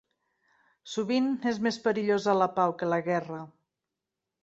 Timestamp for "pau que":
2.59-2.91